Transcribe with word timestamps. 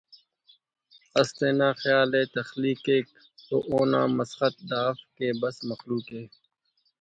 اس 1.19 1.29
تینا 1.37 1.69
خیال 1.81 2.11
ءِ 2.19 2.31
تخلیق 2.37 2.77
کیک 2.85 3.05
تو 3.47 3.55
اونا 3.71 4.01
مسخت 4.17 4.55
دا 4.69 4.81
اف 4.91 4.97
کہ 5.17 5.27
بس 5.41 5.57
مخلوق 5.69 6.05
ءِ 6.21 6.23